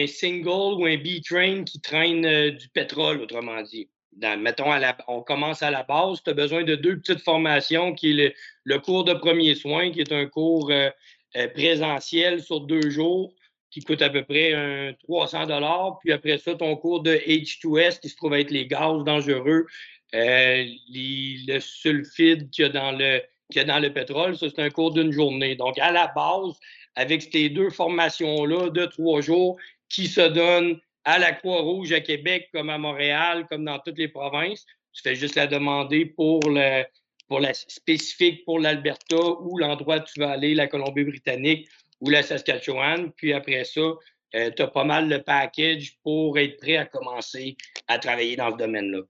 single 0.07 0.81
ou 0.81 0.85
un 0.85 0.97
B-train 0.97 1.63
qui 1.63 1.79
traîne 1.79 2.25
euh, 2.25 2.51
du 2.51 2.69
pétrole, 2.69 3.21
autrement 3.21 3.61
dit. 3.61 3.89
mettons, 4.39 4.71
on 5.07 5.21
commence 5.21 5.61
à 5.61 5.69
la 5.69 5.83
base, 5.83 6.23
tu 6.23 6.29
as 6.29 6.33
besoin 6.33 6.63
de 6.63 6.75
deux 6.75 6.97
petites 6.97 7.21
formations, 7.21 7.93
qui 7.93 8.19
est 8.19 8.35
le, 8.63 8.79
cours 8.79 9.03
de 9.03 9.13
premier 9.13 9.53
soin, 9.55 9.91
qui 9.91 10.01
est 10.01 10.11
un 10.11 10.25
cours 10.25 10.71
euh, 10.71 10.89
présentiel 11.53 12.41
sur 12.41 12.61
deux 12.61 12.89
jours, 12.89 13.33
qui 13.75 13.81
coûte 13.81 14.01
à 14.01 14.09
peu 14.09 14.23
près 14.23 14.53
un 14.53 14.93
300 15.03 15.47
Puis 15.99 16.13
après 16.13 16.37
ça, 16.37 16.55
ton 16.55 16.77
cours 16.77 17.01
de 17.03 17.11
H2S, 17.11 17.99
qui 17.99 18.07
se 18.07 18.15
trouve 18.15 18.33
être 18.33 18.49
les 18.49 18.67
gaz 18.67 19.03
dangereux, 19.03 19.65
le 20.13 21.59
sulfide 21.59 22.49
qu'il 22.51 22.63
y 22.63 22.67
a 22.67 22.69
dans 22.69 22.93
le 22.93 23.21
qu'il 23.51 23.59
y 23.61 23.65
a 23.65 23.67
dans 23.67 23.79
le 23.79 23.91
pétrole, 23.93 24.37
ça, 24.37 24.47
c'est 24.49 24.61
un 24.61 24.69
cours 24.69 24.91
d'une 24.91 25.11
journée. 25.11 25.55
Donc, 25.55 25.77
à 25.77 25.91
la 25.91 26.07
base, 26.07 26.57
avec 26.95 27.21
ces 27.21 27.49
deux 27.49 27.69
formations-là 27.69 28.69
de 28.69 28.85
trois 28.85 29.21
jours 29.21 29.57
qui 29.89 30.07
se 30.07 30.21
donnent 30.21 30.79
à 31.03 31.19
la 31.19 31.33
Croix-Rouge 31.33 31.91
à 31.91 31.99
Québec, 31.99 32.49
comme 32.53 32.69
à 32.69 32.77
Montréal, 32.77 33.45
comme 33.49 33.65
dans 33.65 33.77
toutes 33.79 33.99
les 33.99 34.07
provinces. 34.07 34.65
Tu 34.93 35.01
fais 35.03 35.15
juste 35.15 35.35
la 35.35 35.47
demander 35.47 36.05
pour, 36.05 36.39
le, 36.45 36.85
pour 37.27 37.39
la 37.41 37.53
spécifique 37.53 38.45
pour 38.45 38.57
l'Alberta 38.57 39.17
ou 39.41 39.57
l'endroit 39.57 39.97
où 39.97 40.03
tu 40.11 40.21
vas 40.21 40.31
aller, 40.31 40.55
la 40.55 40.67
Colombie-Britannique 40.67 41.67
ou 42.05 42.09
la 42.09 42.21
Saskatchewan. 42.21 43.11
Puis 43.13 43.33
après 43.33 43.63
ça, 43.63 43.81
euh, 43.81 44.51
tu 44.55 44.61
as 44.61 44.67
pas 44.67 44.83
mal 44.83 45.09
le 45.09 45.21
package 45.21 45.97
pour 46.03 46.37
être 46.37 46.57
prêt 46.57 46.77
à 46.77 46.85
commencer 46.85 47.55
à 47.87 47.97
travailler 47.97 48.35
dans 48.35 48.51
ce 48.51 48.57
domaine-là. 48.57 49.01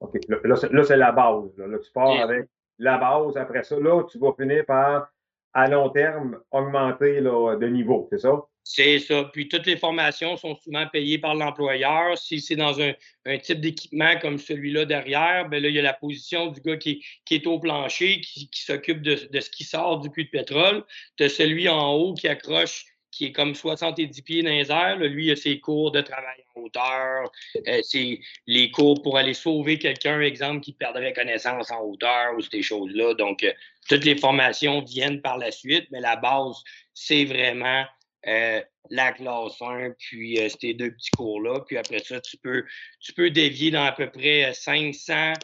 OK. 0.00 0.18
Là, 0.28 0.84
c'est 0.84 0.96
la 0.96 1.12
base. 1.12 1.56
Là. 1.56 1.78
tu 1.78 1.92
pars 1.92 2.20
avec 2.20 2.48
la 2.78 2.98
base. 2.98 3.36
Après 3.36 3.62
ça, 3.62 3.78
là, 3.78 4.02
tu 4.10 4.18
vas 4.18 4.32
finir 4.38 4.64
par 4.64 5.08
à 5.54 5.68
long 5.68 5.88
terme 5.90 6.40
augmenter 6.50 7.20
de 7.20 7.66
niveau, 7.66 8.06
c'est 8.10 8.18
ça? 8.18 8.40
C'est 8.70 8.98
ça. 8.98 9.24
Puis 9.32 9.48
toutes 9.48 9.64
les 9.64 9.78
formations 9.78 10.36
sont 10.36 10.54
souvent 10.54 10.86
payées 10.86 11.16
par 11.16 11.34
l'employeur. 11.34 12.18
Si 12.18 12.38
c'est 12.38 12.54
dans 12.54 12.78
un, 12.82 12.92
type 13.38 13.62
d'équipement 13.62 14.18
comme 14.20 14.36
celui-là 14.36 14.84
derrière, 14.84 15.48
bien 15.48 15.60
là, 15.60 15.68
il 15.68 15.74
y 15.74 15.78
a 15.78 15.82
la 15.82 15.94
position 15.94 16.48
du 16.48 16.60
gars 16.60 16.76
qui, 16.76 17.02
est 17.30 17.46
au 17.46 17.58
plancher, 17.58 18.20
qui, 18.20 18.50
s'occupe 18.52 19.00
de, 19.00 19.16
ce 19.16 19.48
qui 19.48 19.64
sort 19.64 20.00
du 20.00 20.10
puits 20.10 20.26
de 20.26 20.30
pétrole. 20.30 20.84
Tu 21.16 21.24
as 21.24 21.30
celui 21.30 21.66
en 21.70 21.94
haut 21.94 22.12
qui 22.12 22.28
accroche 22.28 22.84
qui 23.10 23.24
est 23.24 23.32
comme 23.32 23.54
70 23.54 24.20
pieds 24.20 24.42
dans 24.42 24.50
les 24.50 24.70
airs. 24.70 24.98
lui, 24.98 25.28
il 25.28 25.32
a 25.32 25.36
ses 25.36 25.60
cours 25.60 25.90
de 25.90 26.02
travail 26.02 26.44
en 26.54 26.60
hauteur. 26.60 27.32
Euh, 27.66 27.80
c'est 27.82 28.20
les 28.46 28.70
cours 28.70 29.00
pour 29.00 29.16
aller 29.16 29.32
sauver 29.32 29.78
quelqu'un, 29.78 30.20
exemple, 30.20 30.60
qui 30.60 30.74
perdrait 30.74 31.14
connaissance 31.14 31.70
en 31.70 31.80
hauteur 31.84 32.34
ou 32.36 32.42
ces 32.42 32.60
choses-là. 32.60 33.14
Donc, 33.14 33.44
euh, 33.44 33.52
toutes 33.88 34.04
les 34.04 34.16
formations 34.16 34.82
viennent 34.82 35.22
par 35.22 35.38
la 35.38 35.50
suite, 35.50 35.86
mais 35.90 36.00
la 36.00 36.16
base, 36.16 36.62
c'est 36.92 37.24
vraiment 37.24 37.86
euh, 38.26 38.62
la 38.90 39.12
classe 39.12 39.60
1, 39.60 39.90
puis 39.98 40.38
ces 40.60 40.74
deux 40.74 40.92
petits 40.92 41.10
cours-là. 41.10 41.60
Puis 41.66 41.76
après 41.76 42.00
ça, 42.00 42.20
tu 42.20 42.36
peux, 42.38 42.64
tu 43.00 43.12
peux 43.12 43.30
dévier 43.30 43.70
dans 43.70 43.84
à 43.84 43.92
peu 43.92 44.10
près 44.10 44.52
500, 44.54 45.34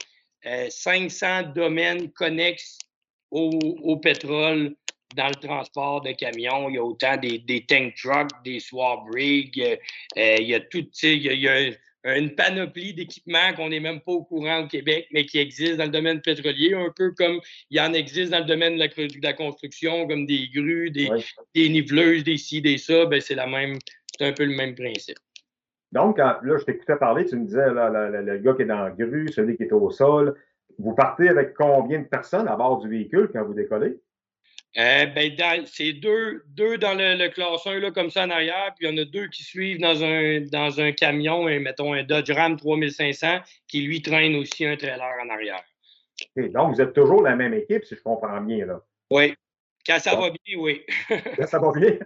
500 0.68 1.52
domaines 1.54 2.10
connexes 2.12 2.78
au, 3.30 3.50
au 3.82 3.96
pétrole 3.98 4.74
dans 5.14 5.28
le 5.28 5.34
transport 5.34 6.02
de 6.02 6.12
camions. 6.12 6.68
Il 6.68 6.76
y 6.76 6.78
a 6.78 6.84
autant 6.84 7.16
des, 7.16 7.38
des 7.38 7.64
tank 7.64 7.94
trucks, 7.94 8.30
des 8.44 8.60
swab 8.60 9.00
rigs. 9.12 9.60
Euh, 9.60 9.76
euh, 10.18 10.36
il 10.38 10.46
y 10.46 10.54
a 10.54 10.60
tout, 10.60 10.86
il 11.02 11.26
il 11.26 11.40
y 11.40 11.48
a 11.48 11.70
une 12.04 12.34
panoplie 12.34 12.92
d'équipements 12.92 13.54
qu'on 13.56 13.70
n'est 13.70 13.80
même 13.80 14.00
pas 14.00 14.12
au 14.12 14.24
courant 14.24 14.64
au 14.64 14.66
Québec, 14.66 15.08
mais 15.12 15.24
qui 15.24 15.38
existent 15.38 15.78
dans 15.78 15.84
le 15.84 15.90
domaine 15.90 16.20
pétrolier, 16.20 16.74
un 16.74 16.92
peu 16.94 17.12
comme 17.12 17.40
il 17.70 17.78
y 17.78 17.80
en 17.80 17.92
existe 17.94 18.30
dans 18.30 18.40
le 18.40 18.44
domaine 18.44 18.74
de 18.74 18.80
la, 18.80 18.88
de 18.88 19.22
la 19.22 19.32
construction, 19.32 20.06
comme 20.06 20.26
des 20.26 20.48
grues, 20.54 20.90
des, 20.90 21.08
des 21.54 21.68
niveleuses, 21.68 22.24
des 22.24 22.36
ci, 22.36 22.60
des 22.60 22.78
ça. 22.78 23.06
Ben, 23.06 23.20
c'est 23.20 23.34
la 23.34 23.46
même, 23.46 23.78
c'est 24.18 24.26
un 24.26 24.32
peu 24.32 24.44
le 24.44 24.54
même 24.54 24.74
principe. 24.74 25.18
Donc, 25.92 26.18
là, 26.18 26.40
je 26.42 26.64
t'écoutais 26.64 26.96
parler, 26.96 27.24
tu 27.24 27.36
me 27.36 27.46
disais, 27.46 27.72
là, 27.72 27.88
le 27.88 28.38
gars 28.38 28.54
qui 28.54 28.62
est 28.62 28.66
dans 28.66 28.82
la 28.82 28.90
grue, 28.90 29.28
celui 29.28 29.56
qui 29.56 29.62
est 29.62 29.72
au 29.72 29.90
sol. 29.90 30.34
Vous 30.76 30.94
partez 30.94 31.28
avec 31.28 31.54
combien 31.54 32.00
de 32.00 32.06
personnes 32.06 32.48
à 32.48 32.56
bord 32.56 32.80
du 32.80 32.88
véhicule 32.88 33.30
quand 33.32 33.44
vous 33.44 33.54
décollez? 33.54 33.96
Euh, 34.76 35.06
ben, 35.06 35.32
c'est 35.66 35.92
deux, 35.92 36.42
deux 36.48 36.78
dans 36.78 36.94
le, 36.94 37.16
le 37.16 37.28
classe 37.28 37.64
1, 37.64 37.78
là, 37.78 37.90
comme 37.92 38.10
ça 38.10 38.24
en 38.24 38.30
arrière, 38.30 38.72
puis 38.76 38.88
il 38.88 38.90
y 38.90 38.94
en 38.94 39.02
a 39.02 39.04
deux 39.04 39.28
qui 39.28 39.44
suivent 39.44 39.80
dans 39.80 40.02
un, 40.02 40.40
dans 40.40 40.80
un 40.80 40.90
camion, 40.90 41.48
et, 41.48 41.60
mettons 41.60 41.92
un 41.92 42.02
Dodge 42.02 42.32
Ram 42.32 42.56
3500, 42.56 43.38
qui 43.68 43.82
lui 43.82 44.02
traîne 44.02 44.34
aussi 44.34 44.66
un 44.66 44.76
trailer 44.76 45.14
en 45.24 45.28
arrière. 45.28 45.62
donc, 46.36 46.74
vous 46.74 46.80
êtes 46.80 46.92
toujours 46.92 47.22
la 47.22 47.36
même 47.36 47.54
équipe, 47.54 47.84
si 47.84 47.94
je 47.94 48.02
comprends 48.02 48.40
bien. 48.40 48.66
Là. 48.66 48.80
Oui. 49.10 49.34
Quand 49.86 49.98
ça 49.98 50.16
va 50.16 50.30
bien, 50.30 50.58
oui. 50.58 50.82
quand 51.36 51.46
ça 51.46 51.58
va 51.58 51.70
bien. 51.72 51.98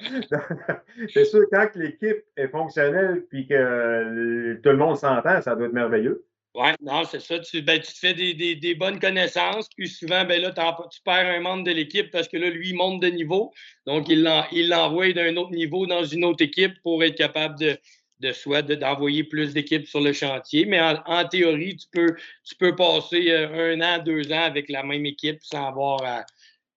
c'est 1.12 1.26
sûr, 1.26 1.44
quand 1.52 1.68
l'équipe 1.74 2.24
est 2.36 2.48
fonctionnelle 2.48 3.26
puis 3.28 3.46
que 3.46 4.58
tout 4.62 4.70
le 4.70 4.76
monde 4.78 4.96
s'entend, 4.96 5.40
ça 5.42 5.54
doit 5.54 5.66
être 5.66 5.74
merveilleux. 5.74 6.24
Oui, 6.54 6.70
non, 6.82 7.04
c'est 7.04 7.20
ça. 7.20 7.38
Tu, 7.38 7.62
ben, 7.62 7.80
tu 7.80 7.92
te 7.92 7.98
fais 7.98 8.12
des, 8.14 8.56
des, 8.56 8.74
bonnes 8.74 8.98
connaissances, 8.98 9.68
puis 9.68 9.88
souvent, 9.88 10.24
ben 10.24 10.42
là, 10.42 10.50
tu 10.50 11.00
perds 11.04 11.28
un 11.28 11.40
membre 11.40 11.62
de 11.62 11.70
l'équipe 11.70 12.10
parce 12.10 12.26
que 12.26 12.36
là, 12.36 12.50
lui, 12.50 12.70
il 12.70 12.74
monte 12.74 13.00
de 13.00 13.06
niveau. 13.06 13.52
Donc, 13.86 14.08
il 14.08 14.22
l'envoie 14.22 15.12
d'un 15.12 15.36
autre 15.36 15.52
niveau 15.52 15.86
dans 15.86 16.04
une 16.04 16.24
autre 16.24 16.42
équipe 16.42 16.74
pour 16.82 17.04
être 17.04 17.16
capable 17.16 17.56
de, 17.60 17.78
de 18.20 18.32
soit 18.32 18.62
d'envoyer 18.62 19.24
plus 19.24 19.54
d'équipes 19.54 19.86
sur 19.86 20.00
le 20.00 20.12
chantier. 20.12 20.66
Mais 20.66 20.80
en, 20.80 21.28
théorie, 21.28 21.76
tu 21.76 21.86
peux, 21.92 22.14
tu 22.44 22.56
peux 22.56 22.74
passer 22.76 23.30
euh, 23.30 23.74
un 23.74 23.80
an, 23.80 24.02
deux 24.02 24.32
ans 24.32 24.42
avec 24.42 24.68
la 24.68 24.82
même 24.82 25.06
équipe 25.06 25.38
sans 25.42 25.68
avoir 25.68 26.02
à, 26.04 26.24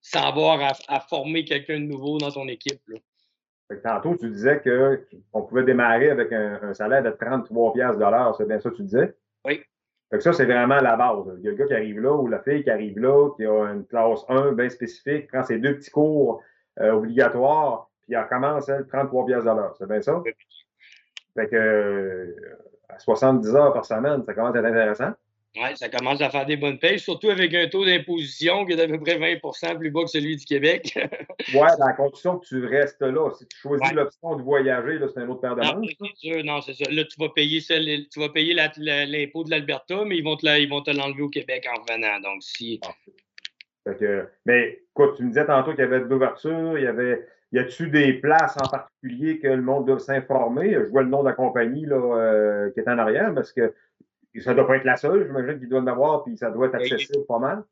sans 0.01 0.27
avoir 0.27 0.75
à, 0.87 0.99
former 0.99 1.45
quelqu'un 1.45 1.79
de 1.79 1.85
nouveau 1.85 2.17
dans 2.17 2.31
ton 2.31 2.47
équipe. 2.47 2.81
Là. 2.87 2.99
Tantôt, 3.83 4.15
tu 4.17 4.29
disais 4.29 4.61
qu'on 4.61 5.41
pouvait 5.41 5.63
démarrer 5.63 6.11
avec 6.11 6.31
un, 6.31 6.73
salaire 6.73 7.01
de 7.01 7.09
33 7.09 7.73
pièces 7.73 7.95
C'est 8.37 8.47
bien 8.47 8.59
ça 8.59 8.69
que 8.69 8.75
tu 8.75 8.83
disais? 8.83 9.15
Oui. 9.45 9.63
Fait 10.09 10.17
que 10.17 10.23
ça, 10.23 10.33
c'est 10.33 10.45
vraiment 10.45 10.79
la 10.79 10.95
base. 10.95 11.25
Il 11.39 11.43
y 11.43 11.47
a 11.47 11.51
le 11.51 11.57
gars 11.57 11.65
qui 11.65 11.73
arrive 11.73 11.99
là 11.99 12.13
ou 12.13 12.27
la 12.27 12.39
fille 12.39 12.63
qui 12.63 12.69
arrive 12.69 12.99
là, 12.99 13.31
qui 13.35 13.45
a 13.45 13.71
une 13.71 13.85
classe 13.85 14.23
1 14.29 14.51
bien 14.51 14.69
spécifique, 14.69 15.27
prend 15.27 15.43
ses 15.43 15.57
deux 15.57 15.75
petits 15.75 15.89
cours 15.89 16.41
euh, 16.79 16.91
obligatoires, 16.91 17.89
puis 18.03 18.13
elle 18.13 18.27
commence, 18.27 18.69
elle, 18.69 18.85
33 18.87 19.25
pièces 19.25 19.47
à 19.47 19.53
l'heure. 19.53 19.75
C'est 19.77 19.87
bien 19.87 20.01
ça? 20.01 20.21
Fait 21.35 21.47
que 21.47 21.55
euh, 21.55 22.59
à 22.89 22.99
70 22.99 23.55
heures 23.55 23.73
par 23.73 23.85
semaine, 23.85 24.23
ça 24.23 24.33
commence 24.33 24.55
à 24.55 24.59
être 24.59 24.65
intéressant. 24.65 25.13
Oui, 25.55 25.67
ça 25.75 25.87
commence 25.87 26.19
à 26.21 26.31
faire 26.31 26.47
des 26.47 26.57
bonnes 26.57 26.79
payes, 26.79 26.97
surtout 26.97 27.29
avec 27.29 27.53
un 27.53 27.67
taux 27.67 27.85
d'imposition 27.85 28.65
qui 28.65 28.73
est 28.73 28.75
d'à 28.75 28.87
peu 28.87 28.99
près 28.99 29.19
20% 29.19 29.77
plus 29.77 29.91
bas 29.91 30.01
que 30.01 30.09
celui 30.09 30.35
du 30.35 30.45
Québec. 30.45 30.91
oui, 31.53 31.67
dans 31.77 31.85
la 31.85 31.93
condition 31.93 32.39
que 32.39 32.45
tu 32.47 32.65
restes 32.65 33.01
là. 33.01 33.29
Si 33.37 33.45
tu 33.47 33.57
choisis 33.57 33.93
l'option 33.93 34.35
de 34.35 34.41
voyager, 34.41 34.97
c'est 35.13 35.19
un 35.19 35.29
autre 35.29 35.41
paire 35.41 35.55
de 35.55 35.61
manches. 35.61 36.43
Non, 36.43 36.61
c'est 36.61 36.73
ça. 36.73 36.89
Là, 36.89 37.03
tu 37.03 37.19
vas 37.19 37.29
payer, 37.29 37.61
tu 37.61 38.19
vas 38.19 38.29
payer 38.29 38.55
l'impôt 38.55 39.43
de 39.43 39.51
l'Alberta, 39.51 40.03
mais 40.05 40.17
ils 40.17 40.23
vont 40.23 40.37
te 40.37 40.91
l'enlever 40.91 41.21
au 41.21 41.29
Québec 41.29 41.67
en 41.71 41.79
revenant. 41.81 42.19
Donc, 42.21 42.41
si. 42.41 42.79
Ah. 42.83 43.91
mais 44.45 44.81
écoute, 44.89 45.17
tu 45.17 45.23
me 45.23 45.27
disais 45.27 45.45
tantôt 45.45 45.71
qu'il 45.71 45.81
y 45.81 45.83
avait 45.83 45.99
de 45.99 46.05
l'ouverture, 46.05 46.79
il 46.79 46.83
y 46.83 46.87
avait. 46.87 47.27
Y 47.51 47.59
a-tu 47.59 47.91
des 47.91 48.13
places 48.13 48.57
en 48.59 48.67
particulier 48.67 49.37
que 49.37 49.47
le 49.47 49.61
monde 49.61 49.85
doit 49.85 49.99
s'informer? 49.99 50.73
Je 50.73 50.89
vois 50.89 51.03
le 51.03 51.09
nom 51.09 51.21
de 51.21 51.27
la 51.27 51.35
compagnie 51.35 51.85
là, 51.85 51.97
euh, 51.97 52.71
qui 52.71 52.79
est 52.79 52.87
en 52.87 52.97
arrière 52.97 53.31
parce 53.35 53.53
que 53.53 53.71
ça 54.41 54.51
ne 54.51 54.55
doit 54.55 54.67
pas 54.67 54.77
être 54.77 54.85
la 54.85 54.97
seule, 54.97 55.25
j'imagine 55.27 55.59
qu'il 55.59 55.69
doit 55.69 55.81
en 55.81 55.87
avoir, 55.87 56.23
puis 56.23 56.37
ça 56.37 56.49
doit 56.49 56.67
être 56.67 56.75
accessible 56.75 57.25
pas 57.27 57.39
mal. 57.39 57.63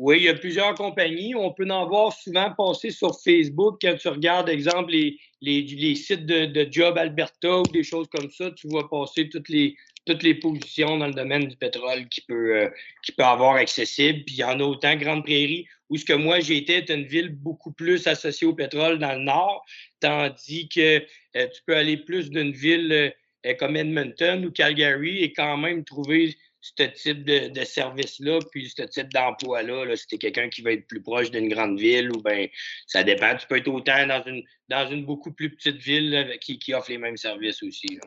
Oui, 0.00 0.18
il 0.18 0.22
y 0.26 0.28
a 0.28 0.34
plusieurs 0.34 0.74
compagnies. 0.74 1.34
On 1.34 1.52
peut 1.52 1.68
en 1.68 1.88
voir 1.88 2.12
souvent 2.12 2.52
passer 2.56 2.90
sur 2.90 3.20
Facebook 3.20 3.78
quand 3.82 3.96
tu 3.96 4.06
regardes, 4.06 4.48
exemple, 4.48 4.92
les, 4.92 5.18
les, 5.40 5.62
les 5.62 5.96
sites 5.96 6.24
de, 6.24 6.46
de, 6.46 6.68
Job 6.70 6.96
Alberta 6.96 7.58
ou 7.58 7.64
des 7.64 7.82
choses 7.82 8.06
comme 8.08 8.30
ça. 8.30 8.52
Tu 8.52 8.68
vois 8.68 8.88
passer 8.88 9.28
toutes 9.28 9.48
les, 9.48 9.74
toutes 10.06 10.22
les 10.22 10.36
positions 10.36 10.98
dans 10.98 11.08
le 11.08 11.14
domaine 11.14 11.48
du 11.48 11.56
pétrole 11.56 12.06
qui 12.08 12.20
peut, 12.20 12.56
euh, 12.56 12.70
qui 13.02 13.10
peut 13.10 13.24
avoir 13.24 13.56
accessible. 13.56 14.22
Puis 14.24 14.36
il 14.36 14.38
y 14.38 14.44
en 14.44 14.60
a 14.60 14.62
autant 14.62 14.94
Grande 14.94 15.24
Prairie, 15.24 15.66
où 15.90 15.96
ce 15.96 16.04
que 16.04 16.12
moi 16.12 16.38
j'ai 16.38 16.58
été 16.58 16.74
est 16.74 16.90
une 16.90 17.06
ville 17.06 17.30
beaucoup 17.30 17.72
plus 17.72 18.06
associée 18.06 18.46
au 18.46 18.54
pétrole 18.54 19.00
dans 19.00 19.14
le 19.14 19.24
nord, 19.24 19.64
tandis 19.98 20.68
que 20.68 20.98
euh, 20.98 21.46
tu 21.52 21.62
peux 21.66 21.74
aller 21.74 21.96
plus 21.96 22.30
d'une 22.30 22.52
ville. 22.52 22.92
Euh, 22.92 23.10
comme 23.56 23.76
Edmonton 23.76 24.44
ou 24.44 24.50
Calgary 24.50 25.22
et 25.22 25.32
quand 25.32 25.56
même 25.56 25.84
trouver 25.84 26.36
ce 26.60 26.82
type 26.82 27.24
de, 27.24 27.64
service-là, 27.64 28.40
puis 28.50 28.68
ce 28.68 28.82
type 28.82 29.12
d'emploi-là, 29.12 29.86
-là, 29.86 29.96
si 29.96 30.06
tu 30.06 30.18
quelqu'un 30.18 30.48
qui 30.48 30.62
va 30.62 30.72
être 30.72 30.86
plus 30.86 31.02
proche 31.02 31.30
d'une 31.30 31.48
grande 31.48 31.78
ville, 31.78 32.10
ou 32.10 32.22
bien 32.22 32.46
ça 32.86 33.04
dépend. 33.04 33.36
Tu 33.36 33.46
peux 33.46 33.56
être 33.56 33.68
autant 33.68 34.06
dans 34.06 34.22
une, 34.24 34.42
dans 34.68 34.88
une 34.90 35.04
beaucoup 35.04 35.32
plus 35.32 35.50
petite 35.50 35.76
ville 35.76 36.36
qui, 36.40 36.58
qui, 36.58 36.74
offre 36.74 36.90
les 36.90 36.98
mêmes 36.98 37.16
services 37.16 37.62
aussi. 37.62 37.98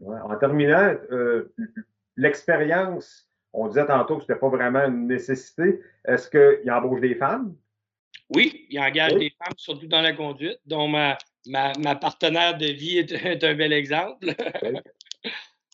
en 0.00 0.36
terminant, 0.36 0.94
euh, 1.10 1.52
l'expérience, 2.16 3.28
on 3.52 3.68
disait 3.68 3.86
tantôt 3.86 4.18
que 4.18 4.24
ce 4.24 4.32
n'était 4.32 4.40
pas 4.40 4.48
vraiment 4.48 4.84
une 4.84 5.08
nécessité. 5.08 5.80
Est-ce 6.06 6.30
qu'il 6.30 6.70
embauche 6.70 7.00
des 7.00 7.16
femmes? 7.16 7.56
Oui, 8.34 8.66
il 8.68 8.78
engage 8.78 9.14
des 9.14 9.32
femmes, 9.38 9.54
surtout 9.56 9.86
dans 9.86 10.02
la 10.02 10.12
conduite, 10.12 10.60
dont 10.66 10.86
ma, 10.86 11.16
ma, 11.48 11.94
partenaire 11.96 12.56
de 12.56 12.66
vie 12.66 12.98
est, 12.98 13.44
un 13.44 13.54
bel 13.54 13.72
exemple. 13.72 14.26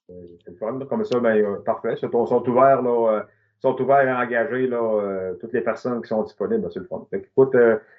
C'est 0.08 0.58
fun, 0.58 0.78
comme 0.88 1.04
ça, 1.04 1.18
ben, 1.18 1.36
euh, 1.36 1.56
parfait. 1.64 1.94
Ils 1.94 2.08
sont, 2.10 2.48
ouverts, 2.48 2.82
là, 2.82 3.10
euh, 3.10 3.22
sont 3.60 3.80
ouverts 3.80 4.16
à 4.16 4.22
engager 4.22 4.66
là, 4.66 4.76
euh, 4.76 5.34
toutes 5.40 5.52
les 5.52 5.62
personnes 5.62 6.02
qui 6.02 6.08
sont 6.08 6.22
disponibles. 6.22 6.62
Ben, 6.62 6.70
c'est 6.70 6.80
le 6.80 6.86
fun. 6.86 7.06
écoute, 7.12 7.56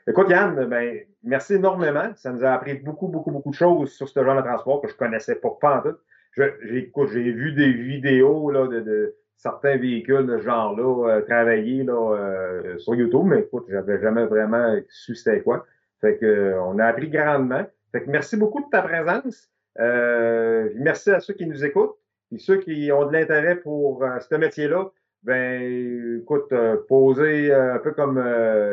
écoute, 0.08 0.29
Yann, 0.29 0.65
ben, 0.65 1.00
merci 1.24 1.55
énormément. 1.55 2.12
Ça 2.15 2.32
nous 2.32 2.44
a 2.44 2.51
appris 2.51 2.75
beaucoup, 2.75 3.08
beaucoup, 3.08 3.32
beaucoup 3.32 3.50
de 3.50 3.55
choses 3.55 3.91
sur 3.91 4.08
ce 4.08 4.24
genre 4.24 4.36
de 4.36 4.41
transport 4.41 4.82
que 4.82 4.88
je 4.88 4.94
ne 4.94 5.00
connaissais 5.00 5.36
pas, 5.36 5.50
pas 5.60 5.77
en 5.79 5.82
tout. 5.82 5.98
J'ai 6.38 7.32
vu 7.32 7.53
des 7.53 7.72
vidéos 7.72 8.51
là, 8.51 8.67
de, 8.67 9.15
certains 9.38 9.77
véhicules 9.77 10.25
de 10.27 10.38
ce 10.38 10.44
genre-là 10.44 11.22
travailler 11.22 11.84
là, 11.84 12.77
sur 12.77 12.94
YouTube, 12.94 13.24
mais 13.25 13.39
écoute, 13.39 13.65
j'avais 13.70 14.01
jamais 14.01 14.25
vraiment 14.25 14.75
su 14.89 15.15
c'était 15.15 15.41
quoi. 15.41 15.65
Fait 16.02 16.18
que, 16.18 16.25
euh, 16.25 16.62
on 16.64 16.80
a 16.80 16.86
appris 16.86 17.10
grandement. 17.10 17.66
Fait 17.92 18.04
que 18.04 18.10
merci 18.10 18.38
beaucoup 18.38 18.62
de 18.62 18.70
ta 18.70 18.82
présence. 18.82 19.50
Euh, 19.80 20.70
merci 20.75 21.12
à 21.12 21.20
ceux 21.20 21.34
qui 21.34 21.46
nous 21.46 21.64
écoutent. 21.64 21.96
Et 22.32 22.40
ceux 22.40 22.58
qui 22.58 22.92
ont 22.92 23.06
de 23.06 23.14
l'intérêt 23.14 23.56
pour 23.56 24.04
euh, 24.04 24.20
ce 24.20 24.36
métier-là, 24.36 24.92
ben 25.24 26.20
écoute, 26.22 26.54
posez 26.88 27.52
un 27.52 27.80
peu 27.80 27.94
comme 27.94 28.18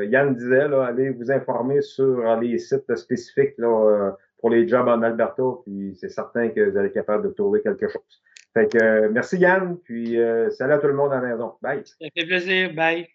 Yann 0.03 0.35
disait, 0.35 0.69
là, 0.69 0.85
allez 0.85 1.09
vous 1.09 1.31
informer 1.31 1.81
sur 1.81 2.37
les 2.41 2.59
sites 2.59 2.95
spécifiques 2.95 3.55
là, 3.57 4.15
pour 4.39 4.51
les 4.51 4.69
jobs 4.69 4.87
en 4.87 5.01
Alberta, 5.01 5.43
puis 5.65 5.97
c'est 5.99 6.11
certain 6.11 6.51
que 6.51 6.61
vous 6.69 6.77
allez 6.77 6.89
être 6.89 6.93
capable 6.93 7.27
de 7.27 7.33
trouver 7.33 7.63
quelque 7.63 7.89
chose. 7.89 8.23
Fait 8.53 8.71
que 8.71 9.09
merci 9.09 9.39
Yann, 9.39 9.79
puis 9.83 10.19
salut 10.51 10.75
à 10.75 10.79
tout 10.79 10.89
le 10.89 10.93
monde 10.93 11.15
à 11.15 11.23
la 11.23 11.29
maison. 11.29 11.55
Bye. 11.63 11.87
Ça 11.87 12.07
fait 12.15 12.27
plaisir. 12.27 12.75
Bye. 12.75 13.09